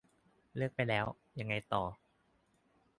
[0.55, 1.05] เลือกไปแล้ว
[1.39, 1.83] ยังไงต่อ?